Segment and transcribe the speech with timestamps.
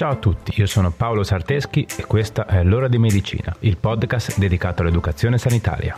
[0.00, 4.38] Ciao a tutti, io sono Paolo Sarteschi e questa è L'ora di medicina, il podcast
[4.38, 5.94] dedicato all'educazione sanitaria.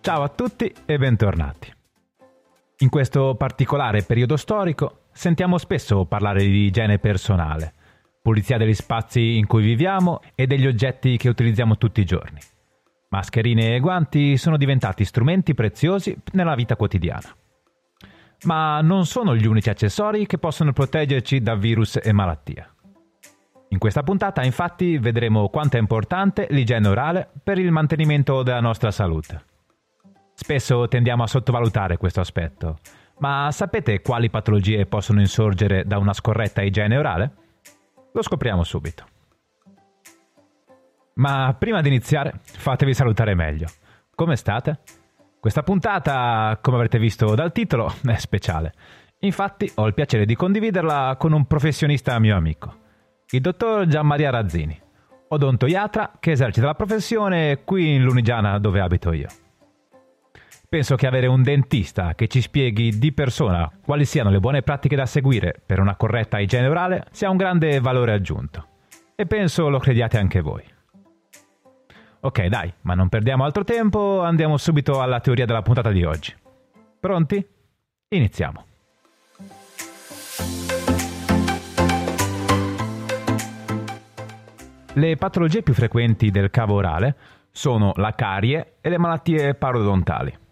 [0.00, 1.70] Ciao a tutti e bentornati.
[2.78, 7.74] In questo particolare periodo storico sentiamo spesso parlare di igiene personale
[8.26, 12.40] pulizia degli spazi in cui viviamo e degli oggetti che utilizziamo tutti i giorni.
[13.10, 17.32] Mascherine e guanti sono diventati strumenti preziosi nella vita quotidiana.
[18.46, 22.68] Ma non sono gli unici accessori che possono proteggerci da virus e malattie.
[23.68, 28.90] In questa puntata infatti vedremo quanto è importante l'igiene orale per il mantenimento della nostra
[28.90, 29.44] salute.
[30.34, 32.78] Spesso tendiamo a sottovalutare questo aspetto,
[33.18, 37.44] ma sapete quali patologie possono insorgere da una scorretta igiene orale?
[38.16, 39.04] Lo scopriamo subito.
[41.16, 43.66] Ma prima di iniziare, fatevi salutare meglio.
[44.14, 44.78] Come state?
[45.38, 48.72] Questa puntata, come avrete visto dal titolo, è speciale.
[49.18, 52.74] Infatti ho il piacere di condividerla con un professionista mio amico,
[53.32, 54.80] il dottor Gianmaria Razzini,
[55.28, 59.28] odontoiatra che esercita la professione qui in Lunigiana dove abito io.
[60.76, 64.94] Penso che avere un dentista che ci spieghi di persona quali siano le buone pratiche
[64.94, 68.66] da seguire per una corretta igiene orale sia un grande valore aggiunto.
[69.14, 70.62] E penso lo crediate anche voi.
[72.20, 76.34] Ok, dai, ma non perdiamo altro tempo, andiamo subito alla teoria della puntata di oggi.
[77.00, 77.42] Pronti?
[78.08, 78.66] Iniziamo.
[84.92, 87.16] Le patologie più frequenti del cavo orale
[87.50, 90.44] sono la carie e le malattie parodontali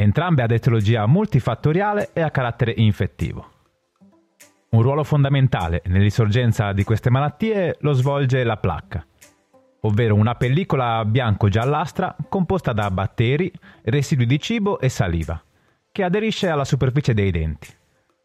[0.00, 3.50] entrambe ad etiologia multifattoriale e a carattere infettivo.
[4.70, 9.04] Un ruolo fondamentale nell'insorgenza di queste malattie lo svolge la placca,
[9.80, 13.50] ovvero una pellicola bianco-giallastra composta da batteri,
[13.82, 15.42] residui di cibo e saliva,
[15.90, 17.66] che aderisce alla superficie dei denti,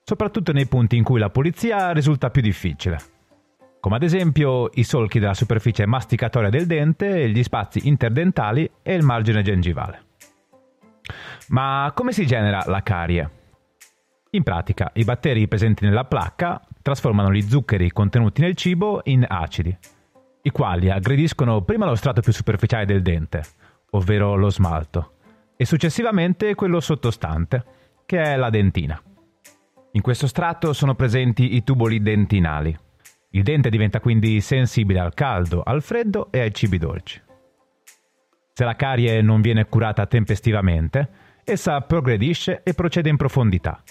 [0.03, 2.99] soprattutto nei punti in cui la pulizia risulta più difficile,
[3.79, 9.01] come ad esempio i solchi della superficie masticatoria del dente, gli spazi interdentali e il
[9.01, 10.11] margine gengivale.
[11.49, 13.29] Ma come si genera la carie?
[14.31, 19.75] In pratica, i batteri presenti nella placca trasformano gli zuccheri contenuti nel cibo in acidi,
[20.41, 23.43] i quali aggrediscono prima lo strato più superficiale del dente,
[23.91, 25.13] ovvero lo smalto,
[25.55, 27.63] e successivamente quello sottostante,
[28.05, 29.01] che è la dentina.
[29.91, 32.75] In questo strato sono presenti i tuboli dentinali.
[33.29, 37.21] Il dente diventa quindi sensibile al caldo, al freddo e ai cibi dolci.
[38.55, 41.09] Se la carie non viene curata tempestivamente,
[41.43, 43.81] essa progredisce e procede in profondità,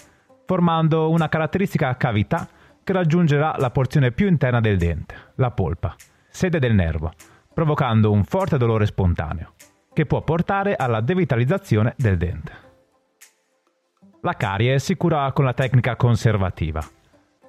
[0.45, 2.47] formando una caratteristica cavità
[2.81, 5.93] che raggiungerà la porzione più interna del dente, la polpa,
[6.29, 7.11] sede del nervo,
[7.53, 9.51] provocando un forte dolore spontaneo,
[9.91, 12.51] che può portare alla devitalizzazione del dente.
[14.21, 16.81] La carie si cura con la tecnica conservativa,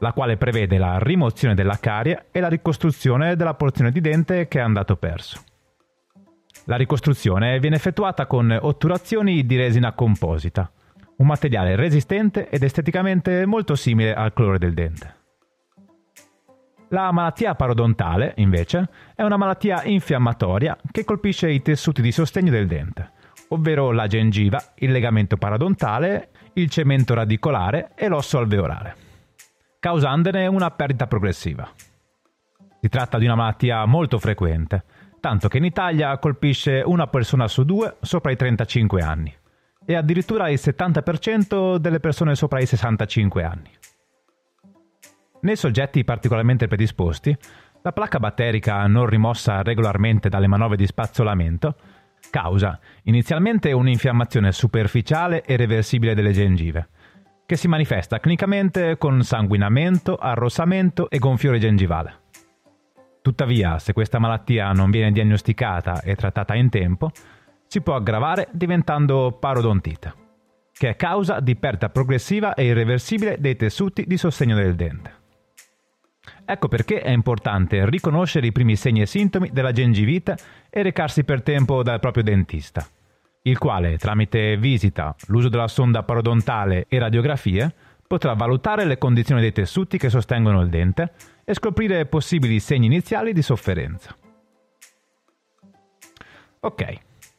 [0.00, 4.58] la quale prevede la rimozione della carie e la ricostruzione della porzione di dente che
[4.58, 5.40] è andato perso.
[6.66, 10.70] La ricostruzione viene effettuata con otturazioni di resina composita,
[11.16, 15.14] un materiale resistente ed esteticamente molto simile al colore del dente.
[16.88, 22.66] La malattia parodontale, invece, è una malattia infiammatoria che colpisce i tessuti di sostegno del
[22.66, 23.10] dente,
[23.48, 28.96] ovvero la gengiva, il legamento parodontale, il cemento radicolare e l'osso alveolare,
[29.80, 31.68] causandone una perdita progressiva.
[32.80, 34.84] Si tratta di una malattia molto frequente,
[35.24, 39.34] tanto che in Italia colpisce una persona su due sopra i 35 anni
[39.86, 43.70] e addirittura il 70% delle persone sopra i 65 anni.
[45.40, 47.34] Nei soggetti particolarmente predisposti,
[47.80, 51.74] la placca batterica non rimossa regolarmente dalle manovre di spazzolamento
[52.28, 56.88] causa inizialmente un'infiammazione superficiale e reversibile delle gengive,
[57.46, 62.23] che si manifesta clinicamente con sanguinamento, arrossamento e gonfiore gengivale.
[63.24, 67.10] Tuttavia, se questa malattia non viene diagnosticata e trattata in tempo,
[67.66, 70.12] si può aggravare diventando parodontite,
[70.70, 75.12] che è causa di perdita progressiva e irreversibile dei tessuti di sostegno del dente.
[76.44, 80.36] Ecco perché è importante riconoscere i primi segni e sintomi della gengivite
[80.68, 82.86] e recarsi per tempo dal proprio dentista,
[83.44, 87.74] il quale, tramite visita, l'uso della sonda parodontale e radiografie,
[88.06, 91.10] potrà valutare le condizioni dei tessuti che sostengono il dente
[91.44, 94.16] e scoprire possibili segni iniziali di sofferenza.
[96.60, 96.98] Ok,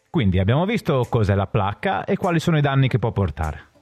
[0.09, 3.73] quindi abbiamo visto cos'è la placca e quali sono i danni che può portare.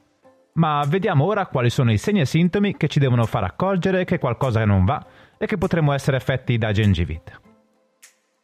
[0.54, 4.20] Ma vediamo ora quali sono i segni e sintomi che ci devono far accorgere che
[4.20, 5.06] qualcosa non va
[5.38, 7.40] e che potremmo essere affetti da gengivite.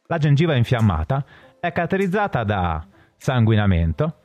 [0.07, 1.23] La gengiva infiammata
[1.59, 2.85] è caratterizzata da
[3.15, 4.15] sanguinamento,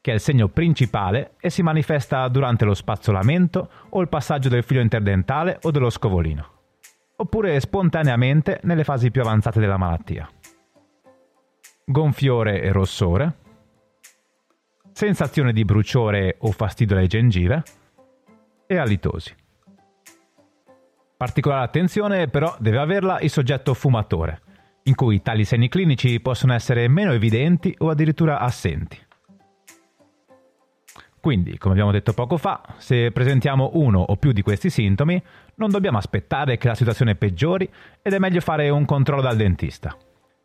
[0.00, 4.64] che è il segno principale e si manifesta durante lo spazzolamento o il passaggio del
[4.64, 6.59] filo interdentale o dello scovolino,
[7.20, 10.28] oppure spontaneamente nelle fasi più avanzate della malattia.
[11.84, 13.36] Gonfiore e rossore,
[14.92, 17.62] sensazione di bruciore o fastidio alle gengive
[18.66, 19.34] e alitosi.
[21.16, 24.40] Particolare attenzione però deve averla il soggetto fumatore,
[24.84, 28.98] in cui tali segni clinici possono essere meno evidenti o addirittura assenti.
[31.20, 35.22] Quindi, come abbiamo detto poco fa, se presentiamo uno o più di questi sintomi,
[35.56, 37.68] non dobbiamo aspettare che la situazione peggiori
[38.00, 39.94] ed è meglio fare un controllo dal dentista,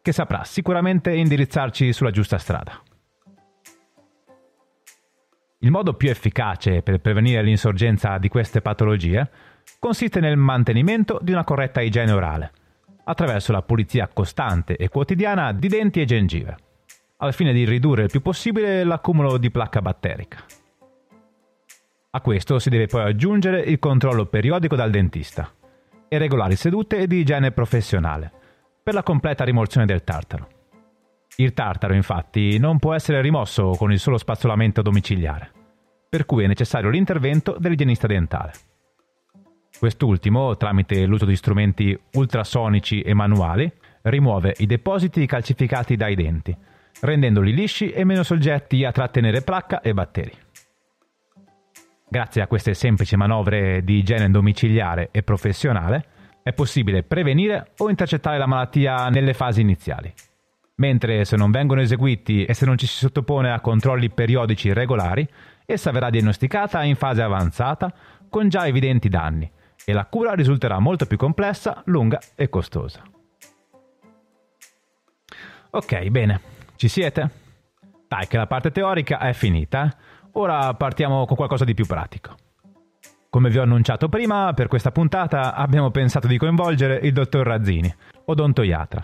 [0.02, 2.82] che saprà sicuramente indirizzarci sulla giusta strada.
[5.60, 9.30] Il modo più efficace per prevenire l'insorgenza di queste patologie
[9.80, 12.52] consiste nel mantenimento di una corretta igiene orale,
[13.06, 16.58] attraverso la pulizia costante e quotidiana di denti e gengive,
[17.18, 20.44] al fine di ridurre il più possibile l'accumulo di placca batterica.
[22.16, 25.52] A questo si deve poi aggiungere il controllo periodico dal dentista
[26.08, 28.32] e regolari sedute di igiene professionale
[28.82, 30.48] per la completa rimozione del tartaro.
[31.36, 35.52] Il tartaro infatti non può essere rimosso con il solo spazzolamento domiciliare,
[36.08, 38.54] per cui è necessario l'intervento dell'igienista dentale.
[39.78, 43.70] Quest'ultimo, tramite l'uso di strumenti ultrasonici e manuali,
[44.04, 46.56] rimuove i depositi calcificati dai denti,
[47.02, 50.44] rendendoli lisci e meno soggetti a trattenere placca e batteri.
[52.08, 56.06] Grazie a queste semplici manovre di igiene domiciliare e professionale
[56.44, 60.14] è possibile prevenire o intercettare la malattia nelle fasi iniziali.
[60.76, 65.28] Mentre se non vengono eseguiti e se non ci si sottopone a controlli periodici regolari,
[65.66, 67.92] essa verrà diagnosticata in fase avanzata
[68.30, 69.50] con già evidenti danni
[69.84, 73.02] e la cura risulterà molto più complessa, lunga e costosa.
[75.72, 76.42] Ok, bene,
[76.76, 77.30] ci siete?
[78.08, 79.96] Dai, che la parte teorica è finita.
[80.38, 82.36] Ora partiamo con qualcosa di più pratico.
[83.30, 87.94] Come vi ho annunciato prima, per questa puntata abbiamo pensato di coinvolgere il dottor Razzini,
[88.26, 89.02] odontoiatra.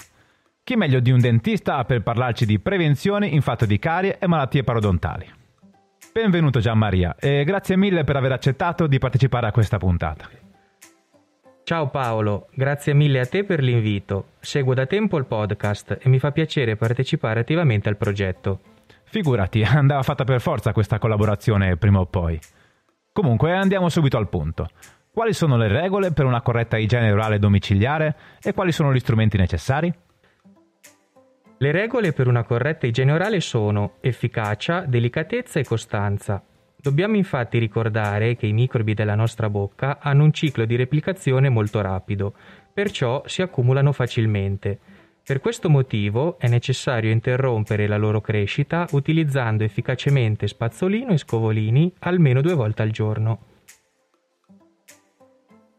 [0.64, 4.64] Chi meglio di un dentista per parlarci di prevenzione in fatto di carie e malattie
[4.64, 5.26] parodontali?
[6.12, 10.30] Benvenuto Gianmaria e grazie mille per aver accettato di partecipare a questa puntata.
[11.64, 14.32] Ciao Paolo, grazie mille a te per l'invito.
[14.42, 18.60] Seguo da tempo il podcast e mi fa piacere partecipare attivamente al progetto.
[19.12, 22.40] Figurati, andava fatta per forza questa collaborazione prima o poi.
[23.12, 24.70] Comunque andiamo subito al punto.
[25.12, 29.36] Quali sono le regole per una corretta igiene orale domiciliare e quali sono gli strumenti
[29.36, 29.94] necessari?
[31.58, 36.42] Le regole per una corretta igiene orale sono efficacia, delicatezza e costanza.
[36.78, 41.82] Dobbiamo infatti ricordare che i microbi della nostra bocca hanno un ciclo di replicazione molto
[41.82, 42.34] rapido,
[42.74, 44.80] perciò si accumulano facilmente
[45.32, 52.42] per questo motivo è necessario interrompere la loro crescita utilizzando efficacemente spazzolino e scovolini almeno
[52.42, 53.40] due volte al giorno.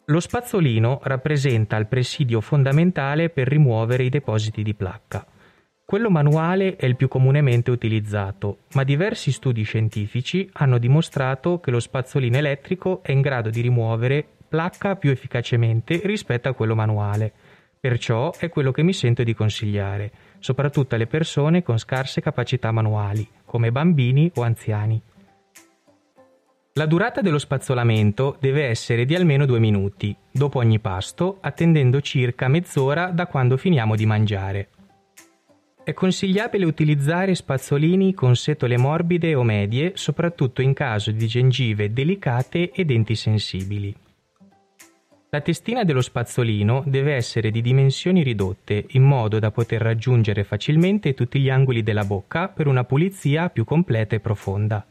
[0.06, 5.26] Lo spazzolino rappresenta il presidio fondamentale per rimuovere i depositi di placca.
[5.84, 11.78] Quello manuale è il più comunemente utilizzato, ma diversi studi scientifici hanno dimostrato che lo
[11.78, 17.41] spazzolino elettrico è in grado di rimuovere placca più efficacemente rispetto a quello manuale.
[17.82, 23.28] Perciò è quello che mi sento di consigliare, soprattutto alle persone con scarse capacità manuali,
[23.44, 25.02] come bambini o anziani.
[26.74, 32.46] La durata dello spazzolamento deve essere di almeno due minuti, dopo ogni pasto, attendendo circa
[32.46, 34.68] mezz'ora da quando finiamo di mangiare.
[35.82, 42.70] È consigliabile utilizzare spazzolini con setole morbide o medie, soprattutto in caso di gengive delicate
[42.70, 43.92] e denti sensibili.
[45.34, 51.14] La testina dello spazzolino deve essere di dimensioni ridotte in modo da poter raggiungere facilmente
[51.14, 54.84] tutti gli angoli della bocca per una pulizia più completa e profonda.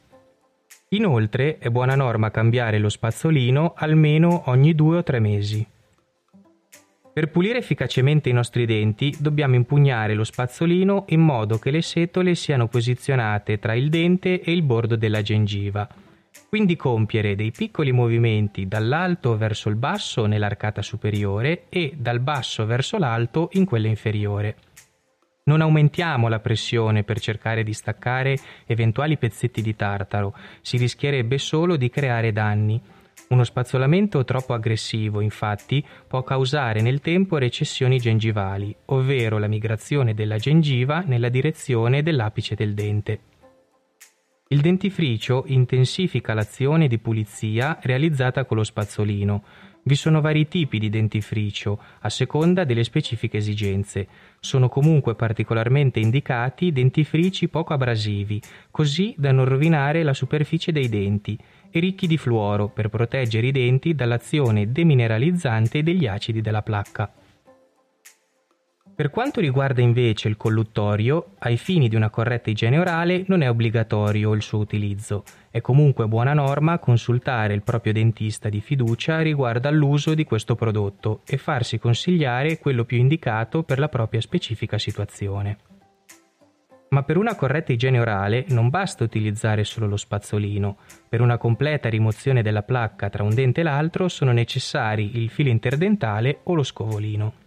[0.90, 5.64] Inoltre è buona norma cambiare lo spazzolino almeno ogni due o tre mesi.
[7.14, 12.34] Per pulire efficacemente i nostri denti dobbiamo impugnare lo spazzolino in modo che le setole
[12.34, 15.88] siano posizionate tra il dente e il bordo della gengiva
[16.50, 22.98] quindi compiere dei piccoli movimenti dall'alto verso il basso nell'arcata superiore e dal basso verso
[22.98, 24.58] l'alto in quella inferiore.
[25.44, 31.78] Non aumentiamo la pressione per cercare di staccare eventuali pezzetti di tartaro, si rischierebbe solo
[31.78, 32.82] di creare danni.
[33.30, 40.38] Uno spazzolamento troppo aggressivo, infatti, può causare nel tempo recessioni gengivali, ovvero la migrazione della
[40.38, 43.31] gengiva nella direzione dell'apice del dente.
[44.52, 49.44] Il dentifricio intensifica l'azione di pulizia realizzata con lo spazzolino,
[49.84, 54.08] Vi sono vari tipi di dentifricio, a seconda delle specifiche esigenze.
[54.40, 58.40] Sono comunque particolarmente indicati dentifrici poco abrasivi,
[58.70, 61.36] così da non rovinare la superficie dei denti,
[61.72, 67.12] e ricchi di fluoro per proteggere i denti dall'azione demineralizzante degli acidi della placca.
[69.02, 73.50] Per quanto riguarda invece il colluttorio, ai fini di una corretta igiene orale non è
[73.50, 75.24] obbligatorio il suo utilizzo.
[75.50, 81.22] È comunque buona norma consultare il proprio dentista di fiducia riguardo all'uso di questo prodotto
[81.26, 85.58] e farsi consigliare quello più indicato per la propria specifica situazione.
[86.90, 90.78] Ma per una corretta igiene orale non basta utilizzare solo lo spazzolino.
[91.10, 95.50] Per una completa rimozione della placca tra un dente e l'altro sono necessari il filo
[95.50, 97.41] interdentale o lo scovolino.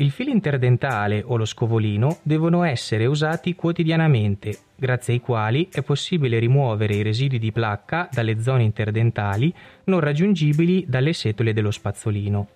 [0.00, 6.38] Il filo interdentale o lo scovolino devono essere usati quotidianamente, grazie ai quali è possibile
[6.38, 9.52] rimuovere i residui di placca dalle zone interdentali
[9.84, 12.48] non raggiungibili dalle setole dello spazzolino.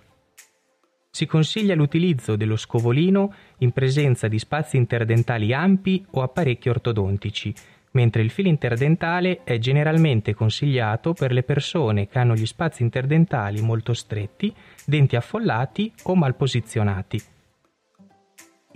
[1.11, 7.55] Si consiglia l'utilizzo dello scovolino in presenza di spazi interdentali ampi o apparecchi ortodontici,
[7.91, 13.61] mentre il filo interdentale è generalmente consigliato per le persone che hanno gli spazi interdentali
[13.61, 14.51] molto stretti,
[14.87, 17.33] denti affollati o mal posizionati.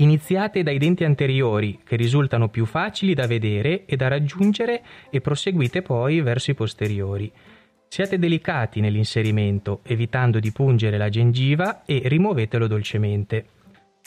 [0.00, 5.82] Iniziate dai denti anteriori, che risultano più facili da vedere e da raggiungere, e proseguite
[5.82, 7.32] poi verso i posteriori.
[7.88, 13.46] Siate delicati nell'inserimento, evitando di pungere la gengiva e rimuovetelo dolcemente.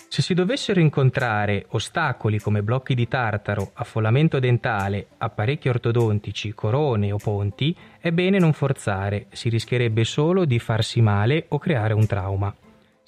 [0.07, 7.17] Se si dovessero incontrare ostacoli come blocchi di tartaro, affollamento dentale, apparecchi ortodontici, corone o
[7.17, 12.55] ponti, è bene non forzare, si rischierebbe solo di farsi male o creare un trauma.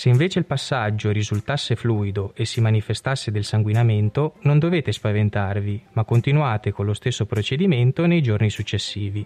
[0.03, 6.03] Se invece il passaggio risultasse fluido e si manifestasse del sanguinamento, non dovete spaventarvi, ma
[6.03, 9.25] continuate con lo stesso procedimento nei giorni successivi.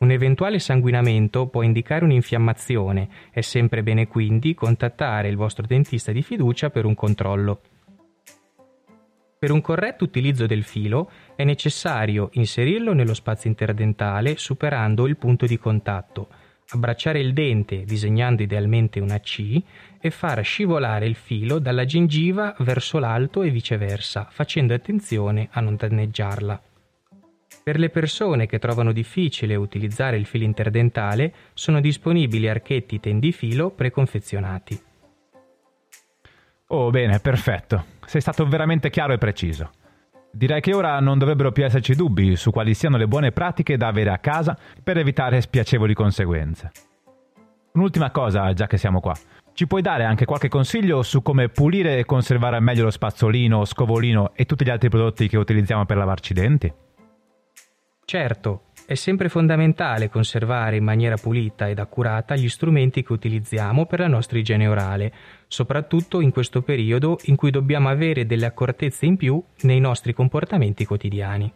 [0.00, 6.20] Un eventuale sanguinamento può indicare un'infiammazione, è sempre bene quindi contattare il vostro dentista di
[6.20, 7.60] fiducia per un controllo.
[9.38, 15.46] Per un corretto utilizzo del filo è necessario inserirlo nello spazio interdentale superando il punto
[15.46, 16.28] di contatto,
[16.72, 19.60] abbracciare il dente disegnando idealmente una C
[20.00, 25.76] e far scivolare il filo dalla gengiva verso l'alto e viceversa, facendo attenzione a non
[25.76, 26.62] danneggiarla.
[27.62, 34.82] Per le persone che trovano difficile utilizzare il filo interdentale, sono disponibili archetti tendifilo preconfezionati.
[36.68, 37.84] Oh, bene, perfetto.
[38.04, 39.70] Sei stato veramente chiaro e preciso.
[40.34, 43.88] Direi che ora non dovrebbero più esserci dubbi su quali siano le buone pratiche da
[43.88, 46.70] avere a casa per evitare spiacevoli conseguenze.
[47.72, 49.14] Un'ultima cosa, già che siamo qua.
[49.52, 54.32] Ci puoi dare anche qualche consiglio su come pulire e conservare meglio lo spazzolino, scovolino
[54.34, 56.72] e tutti gli altri prodotti che utilizziamo per lavarci i denti?
[58.04, 58.62] Certo,
[58.92, 64.06] è sempre fondamentale conservare in maniera pulita ed accurata gli strumenti che utilizziamo per la
[64.06, 65.12] nostra igiene orale,
[65.46, 70.84] soprattutto in questo periodo in cui dobbiamo avere delle accortezze in più nei nostri comportamenti
[70.84, 71.50] quotidiani.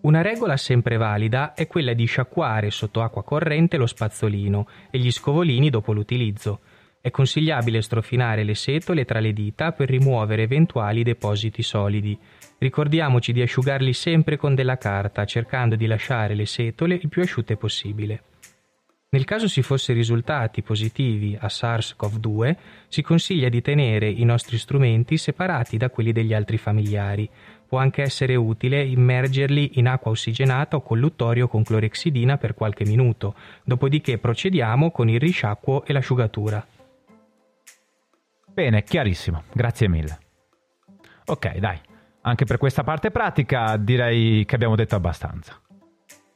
[0.00, 5.10] Una regola sempre valida è quella di sciacquare sotto acqua corrente lo spazzolino e gli
[5.10, 6.60] scovolini dopo l'utilizzo.
[7.02, 12.18] È consigliabile strofinare le setole tra le dita per rimuovere eventuali depositi solidi.
[12.58, 17.56] Ricordiamoci di asciugarli sempre con della carta, cercando di lasciare le setole il più asciutte
[17.56, 18.22] possibile.
[19.10, 22.56] Nel caso si fosse risultati positivi a SARS-CoV-2,
[22.88, 27.30] si consiglia di tenere i nostri strumenti separati da quelli degli altri familiari,
[27.68, 33.34] Può anche essere utile immergerli in acqua ossigenata o colluttorio con clorexidina per qualche minuto,
[33.62, 36.66] dopodiché procediamo con il risciacquo e l'asciugatura.
[38.46, 40.18] Bene, chiarissimo, grazie mille.
[41.26, 41.78] Ok, dai,
[42.28, 45.60] anche per questa parte pratica direi che abbiamo detto abbastanza.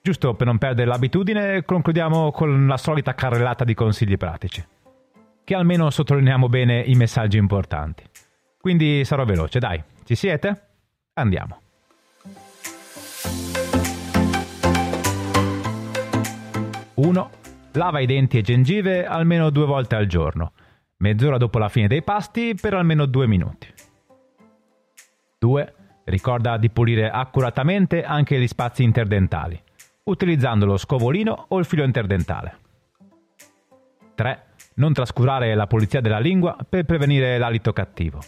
[0.01, 4.65] Giusto per non perdere l'abitudine, concludiamo con la solita carrellata di consigli pratici,
[5.45, 8.03] che almeno sottolineiamo bene i messaggi importanti.
[8.61, 10.69] Quindi sarò veloce, dai, ci siete?
[11.15, 11.61] Andiamo.
[16.95, 17.31] Uno.
[17.75, 20.53] Lava i denti e gengive almeno due volte al giorno,
[20.99, 23.67] mezz'ora dopo la fine dei pasti per almeno due minuti.
[25.39, 25.75] 2.
[26.05, 29.61] Ricorda di pulire accuratamente anche gli spazi interdentali,
[30.05, 32.59] utilizzando lo scovolino o il filo interdentale.
[34.15, 34.45] 3.
[34.75, 38.21] Non trascurare la pulizia della lingua per prevenire l'alito cattivo.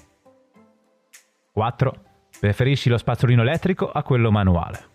[1.53, 1.95] 4.
[2.41, 4.93] Preferisci lo spazzolino elettrico a quello manuale.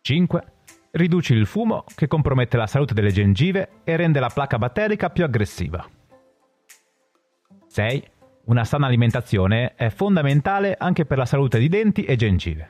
[0.00, 0.52] 5.
[0.90, 5.24] Riduci il fumo che compromette la salute delle gengive e rende la placca batterica più
[5.24, 5.84] aggressiva.
[7.66, 8.10] 6.
[8.48, 12.68] Una sana alimentazione è fondamentale anche per la salute di denti e gengive.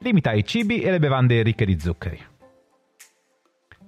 [0.00, 2.22] Limita i cibi e le bevande ricche di zuccheri.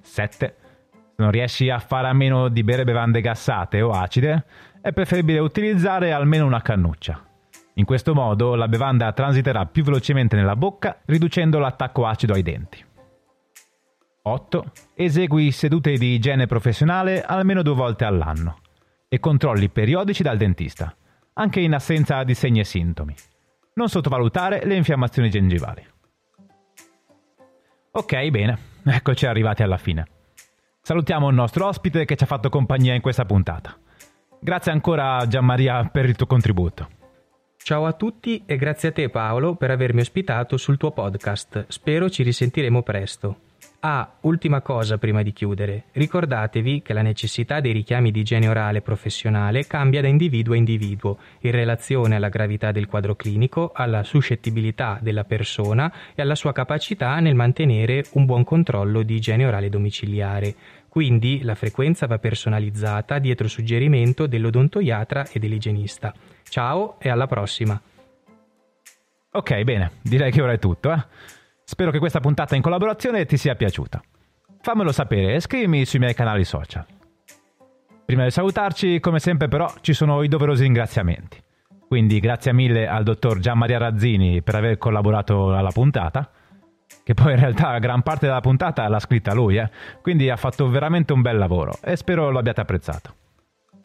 [0.01, 0.57] 7.
[0.91, 4.47] Se non riesci a fare a meno di bere bevande gassate o acide,
[4.81, 7.23] è preferibile utilizzare almeno una cannuccia.
[7.75, 12.83] In questo modo la bevanda transiterà più velocemente nella bocca, riducendo l'attacco acido ai denti.
[14.23, 14.73] 8.
[14.95, 18.61] Esegui sedute di igiene professionale almeno due volte all'anno
[19.09, 20.95] e controlli periodici dal dentista,
[21.39, 23.15] anche in assenza di segni e sintomi.
[23.75, 25.87] Non sottovalutare le infiammazioni gengivali.
[27.93, 30.07] Ok, bene, eccoci arrivati alla fine.
[30.83, 33.77] Salutiamo il nostro ospite che ci ha fatto compagnia in questa puntata.
[34.41, 36.89] Grazie ancora Gianmaria per il tuo contributo.
[37.57, 41.67] Ciao a tutti e grazie a te Paolo per avermi ospitato sul tuo podcast.
[41.69, 43.48] Spero ci risentiremo presto.
[43.81, 45.85] Ah, ultima cosa prima di chiudere.
[45.93, 51.17] Ricordatevi che la necessità dei richiami di igiene orale professionale cambia da individuo a individuo,
[51.43, 57.21] in relazione alla gravità del quadro clinico, alla suscettibilità della persona e alla sua capacità
[57.21, 60.57] nel mantenere un buon controllo di igiene orale domiciliare.
[60.89, 66.13] Quindi la frequenza va personalizzata dietro suggerimento dell'odontoiatra e dell'igienista.
[66.49, 67.81] Ciao e alla prossima.
[69.31, 71.37] Ok, bene, direi che ora è tutto, eh.
[71.71, 74.01] Spero che questa puntata in collaborazione ti sia piaciuta.
[74.63, 76.87] Fammelo sapere e scrivimi sui miei canali social.
[78.07, 81.39] Prima di salutarci, come sempre però, ci sono i doverosi ringraziamenti.
[81.87, 86.31] Quindi grazie mille al dottor Gianmaria Razzini per aver collaborato alla puntata,
[87.05, 89.71] che poi in realtà gran parte della puntata l'ha scritta lui, eh?
[90.01, 93.15] quindi ha fatto veramente un bel lavoro e spero lo abbiate apprezzato.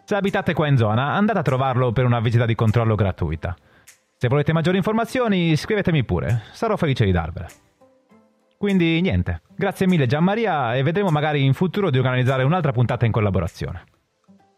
[0.06, 3.54] Se abitate qua in zona, andate a trovarlo per una visita di controllo gratuita.
[4.16, 7.48] Se volete maggiori informazioni, scrivetemi pure, sarò felice di darvele.
[8.64, 13.12] Quindi niente, grazie mille Gianmaria e vedremo magari in futuro di organizzare un'altra puntata in
[13.12, 13.84] collaborazione.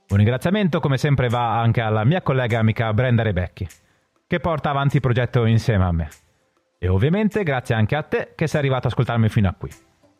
[0.09, 3.67] Un ringraziamento come sempre va anche alla mia collega amica Brenda Rebecchi,
[4.27, 6.09] che porta avanti il progetto insieme a me.
[6.77, 9.71] E ovviamente grazie anche a te che sei arrivato ad ascoltarmi fino a qui.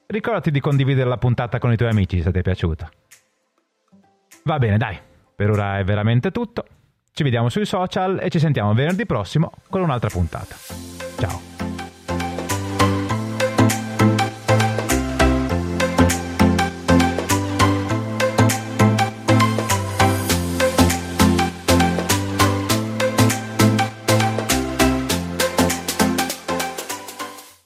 [0.08, 2.89] Ricordati di condividere la puntata con i tuoi amici se ti è piaciuta.
[4.46, 4.98] Va bene, dai,
[5.36, 6.66] per ora è veramente tutto.
[7.14, 10.55] Ci vediamo sui social e ci sentiamo venerdì prossimo con un'altra puntata.
[11.20, 11.54] Ciao!